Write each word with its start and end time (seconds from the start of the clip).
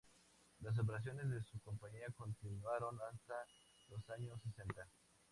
Las 0.61 0.79
operaciones 0.79 1.29
de 1.29 1.43
su 1.43 1.59
compañía 1.59 2.07
continuaron 2.17 2.97
hasta 3.07 3.35
los 3.91 4.09
años 4.09 4.41
sesenta. 4.41 4.89